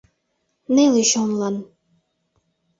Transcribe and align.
Неле 0.75 1.03
чонлан. 1.11 1.55